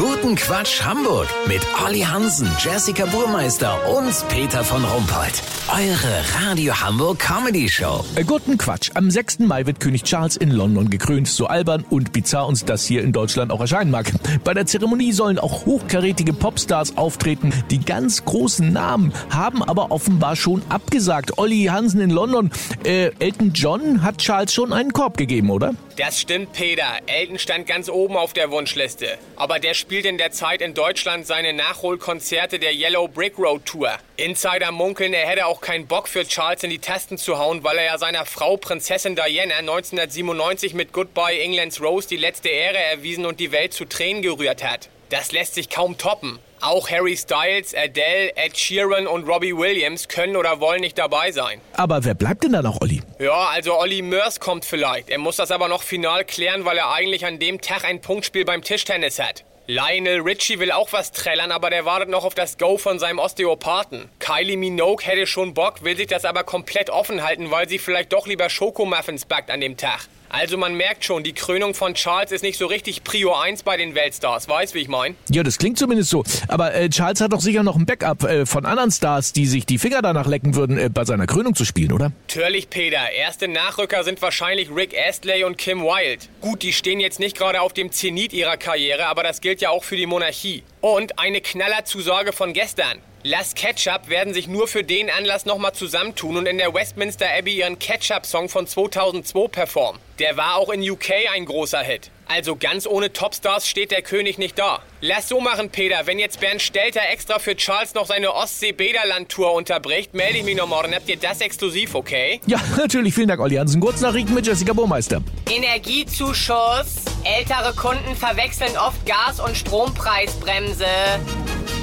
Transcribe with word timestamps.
Guten 0.00 0.34
Quatsch 0.34 0.82
Hamburg 0.82 1.28
mit 1.46 1.60
Olli 1.86 2.00
Hansen, 2.00 2.50
Jessica 2.58 3.04
Burmeister 3.04 3.78
und 3.94 4.14
Peter 4.30 4.64
von 4.64 4.82
Rumpold. 4.82 5.42
Eure 5.68 6.46
Radio 6.48 6.72
Hamburg 6.74 7.18
Comedy 7.18 7.68
Show. 7.68 8.02
Äh, 8.16 8.24
guten 8.24 8.56
Quatsch. 8.56 8.90
Am 8.94 9.10
6. 9.10 9.40
Mai 9.40 9.66
wird 9.66 9.78
König 9.78 10.02
Charles 10.02 10.36
in 10.36 10.50
London 10.50 10.88
gekrönt. 10.88 11.28
So 11.28 11.46
albern 11.46 11.84
und 11.90 12.12
bizarr 12.12 12.48
uns 12.48 12.64
das 12.64 12.86
hier 12.86 13.04
in 13.04 13.12
Deutschland 13.12 13.52
auch 13.52 13.60
erscheinen 13.60 13.90
mag. 13.90 14.10
Bei 14.42 14.54
der 14.54 14.64
Zeremonie 14.64 15.12
sollen 15.12 15.38
auch 15.38 15.66
hochkarätige 15.66 16.32
Popstars 16.32 16.96
auftreten. 16.96 17.52
Die 17.70 17.78
ganz 17.78 18.24
großen 18.24 18.72
Namen 18.72 19.12
haben 19.28 19.62
aber 19.62 19.92
offenbar 19.92 20.34
schon 20.34 20.62
abgesagt. 20.70 21.38
Olli 21.38 21.66
Hansen 21.66 22.00
in 22.00 22.10
London. 22.10 22.50
Äh, 22.84 23.10
Elton 23.18 23.52
John 23.52 24.02
hat 24.02 24.16
Charles 24.18 24.54
schon 24.54 24.72
einen 24.72 24.94
Korb 24.94 25.18
gegeben, 25.18 25.50
oder? 25.50 25.74
Das 25.96 26.18
stimmt, 26.18 26.52
Peter. 26.54 26.86
Elton 27.06 27.38
stand 27.38 27.66
ganz 27.66 27.90
oben 27.90 28.16
auf 28.16 28.32
der 28.32 28.50
Wunschliste. 28.50 29.18
Aber 29.36 29.58
der 29.58 29.74
spielt 29.90 30.06
in 30.06 30.18
der 30.18 30.30
Zeit 30.30 30.62
in 30.62 30.72
Deutschland 30.72 31.26
seine 31.26 31.52
Nachholkonzerte 31.52 32.60
der 32.60 32.72
Yellow 32.72 33.08
Brick 33.08 33.36
Road 33.36 33.66
Tour. 33.66 33.90
Insider 34.16 34.70
munkeln, 34.70 35.12
er 35.12 35.26
hätte 35.26 35.46
auch 35.46 35.60
keinen 35.60 35.88
Bock 35.88 36.06
für 36.06 36.24
Charles 36.24 36.62
in 36.62 36.70
die 36.70 36.78
Tasten 36.78 37.18
zu 37.18 37.38
hauen, 37.38 37.64
weil 37.64 37.76
er 37.76 37.86
ja 37.86 37.98
seiner 37.98 38.24
Frau 38.24 38.56
Prinzessin 38.56 39.16
Diana 39.16 39.56
1997 39.56 40.74
mit 40.74 40.92
Goodbye 40.92 41.40
England's 41.40 41.82
Rose 41.82 42.06
die 42.06 42.18
letzte 42.18 42.50
Ehre 42.50 42.78
erwiesen 42.78 43.26
und 43.26 43.40
die 43.40 43.50
Welt 43.50 43.72
zu 43.72 43.84
Tränen 43.84 44.22
gerührt 44.22 44.62
hat. 44.62 44.90
Das 45.08 45.32
lässt 45.32 45.54
sich 45.54 45.68
kaum 45.68 45.98
toppen. 45.98 46.38
Auch 46.60 46.88
Harry 46.88 47.16
Styles, 47.16 47.74
Adele, 47.74 48.36
Ed 48.36 48.56
Sheeran 48.56 49.08
und 49.08 49.26
Robbie 49.28 49.56
Williams 49.56 50.06
können 50.06 50.36
oder 50.36 50.60
wollen 50.60 50.82
nicht 50.82 50.98
dabei 50.98 51.32
sein. 51.32 51.60
Aber 51.72 52.04
wer 52.04 52.14
bleibt 52.14 52.44
denn 52.44 52.52
da 52.52 52.62
noch, 52.62 52.80
Olli? 52.80 53.02
Ja, 53.18 53.48
also 53.48 53.76
Olli 53.76 54.02
Mörs 54.02 54.38
kommt 54.38 54.64
vielleicht. 54.64 55.10
Er 55.10 55.18
muss 55.18 55.34
das 55.34 55.50
aber 55.50 55.66
noch 55.66 55.82
final 55.82 56.24
klären, 56.24 56.64
weil 56.64 56.78
er 56.78 56.92
eigentlich 56.92 57.26
an 57.26 57.40
dem 57.40 57.60
Tag 57.60 57.84
ein 57.84 58.00
Punktspiel 58.00 58.44
beim 58.44 58.62
Tischtennis 58.62 59.18
hat. 59.18 59.44
Lionel 59.72 60.22
Richie 60.22 60.58
will 60.58 60.72
auch 60.72 60.92
was 60.92 61.12
trällern, 61.12 61.52
aber 61.52 61.70
der 61.70 61.84
wartet 61.84 62.08
noch 62.08 62.24
auf 62.24 62.34
das 62.34 62.58
Go 62.58 62.76
von 62.76 62.98
seinem 62.98 63.20
Osteopathen. 63.20 64.08
Kylie 64.18 64.56
Minogue 64.56 65.06
hätte 65.06 65.28
schon 65.28 65.54
Bock, 65.54 65.84
will 65.84 65.96
sich 65.96 66.08
das 66.08 66.24
aber 66.24 66.42
komplett 66.42 66.90
offen 66.90 67.22
halten, 67.22 67.52
weil 67.52 67.68
sie 67.68 67.78
vielleicht 67.78 68.12
doch 68.12 68.26
lieber 68.26 68.50
Schokomuffins 68.50 69.26
backt 69.26 69.48
an 69.48 69.60
dem 69.60 69.76
Tag. 69.76 70.08
Also 70.32 70.56
man 70.56 70.74
merkt 70.74 71.04
schon, 71.04 71.24
die 71.24 71.32
Krönung 71.32 71.74
von 71.74 71.94
Charles 71.94 72.30
ist 72.30 72.42
nicht 72.42 72.56
so 72.56 72.66
richtig 72.66 73.02
Prio 73.02 73.34
1 73.34 73.64
bei 73.64 73.76
den 73.76 73.96
Weltstars. 73.96 74.48
Weißt, 74.48 74.74
wie 74.74 74.78
ich 74.78 74.88
mein? 74.88 75.16
Ja, 75.28 75.42
das 75.42 75.58
klingt 75.58 75.76
zumindest 75.76 76.10
so. 76.10 76.22
Aber 76.46 76.72
äh, 76.72 76.88
Charles 76.88 77.20
hat 77.20 77.32
doch 77.32 77.40
sicher 77.40 77.64
noch 77.64 77.74
ein 77.74 77.84
Backup 77.84 78.22
äh, 78.22 78.46
von 78.46 78.64
anderen 78.64 78.92
Stars, 78.92 79.32
die 79.32 79.46
sich 79.46 79.66
die 79.66 79.76
Finger 79.76 80.02
danach 80.02 80.28
lecken 80.28 80.54
würden, 80.54 80.78
äh, 80.78 80.88
bei 80.88 81.04
seiner 81.04 81.26
Krönung 81.26 81.56
zu 81.56 81.64
spielen, 81.64 81.90
oder? 81.90 82.12
Natürlich, 82.28 82.70
Peter. 82.70 83.10
Erste 83.10 83.48
Nachrücker 83.48 84.04
sind 84.04 84.22
wahrscheinlich 84.22 84.68
Rick 84.72 84.94
Astley 84.96 85.42
und 85.42 85.58
Kim 85.58 85.82
Wilde. 85.82 86.26
Gut, 86.40 86.62
die 86.62 86.72
stehen 86.72 87.00
jetzt 87.00 87.18
nicht 87.18 87.36
gerade 87.36 87.60
auf 87.60 87.72
dem 87.72 87.90
Zenit 87.90 88.32
ihrer 88.32 88.56
Karriere, 88.56 89.06
aber 89.06 89.24
das 89.24 89.40
gilt 89.40 89.60
ja 89.60 89.70
auch 89.70 89.82
für 89.82 89.96
die 89.96 90.06
Monarchie. 90.06 90.62
Und 90.80 91.18
eine 91.18 91.40
Knallerzusage 91.40 92.32
von 92.32 92.52
gestern. 92.52 92.98
Las 93.22 93.54
Ketchup 93.54 94.08
werden 94.08 94.32
sich 94.32 94.48
nur 94.48 94.66
für 94.66 94.82
den 94.82 95.10
Anlass 95.10 95.44
nochmal 95.44 95.74
zusammentun 95.74 96.38
und 96.38 96.46
in 96.46 96.56
der 96.56 96.72
Westminster 96.72 97.26
Abbey 97.38 97.58
ihren 97.58 97.78
Ketchup-Song 97.78 98.48
von 98.48 98.66
2002 98.66 99.48
performen. 99.48 100.00
Der 100.18 100.38
war 100.38 100.56
auch 100.56 100.70
in 100.70 100.80
UK 100.88 101.10
ein 101.34 101.44
großer 101.44 101.80
Hit. 101.82 102.10
Also 102.28 102.56
ganz 102.56 102.86
ohne 102.86 103.12
Topstars 103.12 103.68
steht 103.68 103.90
der 103.90 104.00
König 104.00 104.38
nicht 104.38 104.58
da. 104.58 104.78
Lass 105.02 105.28
so 105.28 105.38
machen, 105.38 105.68
Peter. 105.68 106.06
Wenn 106.06 106.18
jetzt 106.18 106.40
Bernd 106.40 106.62
Stelter 106.62 107.02
extra 107.12 107.38
für 107.38 107.54
Charles 107.56 107.92
noch 107.92 108.06
seine 108.06 108.32
Ostsee-Bederland-Tour 108.32 109.52
unterbricht, 109.52 110.14
melde 110.14 110.38
ich 110.38 110.44
mich 110.44 110.56
noch 110.56 110.68
morgen. 110.68 110.94
Habt 110.94 111.08
ihr 111.10 111.18
das 111.18 111.42
exklusiv, 111.42 111.94
okay? 111.94 112.40
Ja, 112.46 112.58
natürlich. 112.78 113.12
Vielen 113.12 113.28
Dank, 113.28 113.40
Olli 113.40 113.56
Hansen. 113.56 113.82
Kurznachrichten 113.82 114.34
mit 114.34 114.46
Jessica 114.46 114.72
Burmeister. 114.72 115.20
Energiezuschuss. 115.50 117.04
Ältere 117.24 117.74
Kunden 117.76 118.16
verwechseln 118.16 118.78
oft 118.78 119.04
Gas- 119.04 119.40
und 119.40 119.54
Strompreisbremse. 119.58 120.86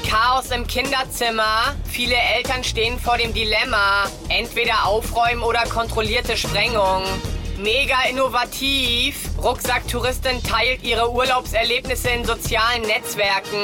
Chaos 0.08 0.50
im 0.50 0.66
Kinderzimmer. 0.66 1.74
Viele 1.84 2.14
Eltern 2.14 2.64
stehen 2.64 2.98
vor 2.98 3.18
dem 3.18 3.34
Dilemma. 3.34 4.06
Entweder 4.30 4.86
aufräumen 4.86 5.42
oder 5.42 5.64
kontrollierte 5.64 6.34
Sprengung. 6.38 7.02
Mega 7.58 7.96
innovativ. 8.10 9.28
Rucksacktouristin 9.42 10.42
teilt 10.42 10.82
ihre 10.82 11.12
Urlaubserlebnisse 11.12 12.08
in 12.08 12.24
sozialen 12.24 12.82
Netzwerken. 12.82 13.58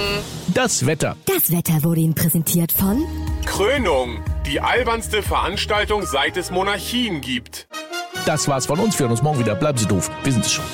Das 0.52 0.84
Wetter. 0.84 1.16
Das 1.24 1.50
Wetter 1.50 1.82
wurde 1.82 2.02
Ihnen 2.02 2.14
präsentiert 2.14 2.72
von 2.72 3.06
Krönung. 3.46 4.22
Die 4.44 4.60
albernste 4.60 5.22
Veranstaltung 5.22 6.04
seit 6.04 6.36
es 6.36 6.50
Monarchien 6.50 7.22
gibt. 7.22 7.68
Das 8.26 8.48
war's 8.48 8.66
von 8.66 8.78
uns. 8.80 8.98
Wir 8.98 9.04
hören 9.04 9.12
uns 9.12 9.22
morgen 9.22 9.38
wieder. 9.38 9.54
Bleiben 9.54 9.78
Sie 9.78 9.86
doof. 9.86 10.10
Wir 10.22 10.32
sind 10.32 10.44
es 10.44 10.52
schon. 10.52 10.64